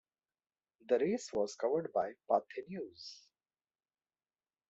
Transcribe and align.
The 0.89 0.97
race 0.97 1.31
was 1.31 1.53
covered 1.55 1.93
by 1.93 2.13
Pathe 2.27 2.65
News. 2.69 3.27